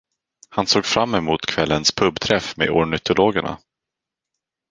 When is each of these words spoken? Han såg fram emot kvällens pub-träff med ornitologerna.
Han 0.49 0.67
såg 0.67 0.85
fram 0.85 1.15
emot 1.15 1.45
kvällens 1.45 1.91
pub-träff 1.91 2.57
med 2.57 2.69
ornitologerna. 2.69 3.57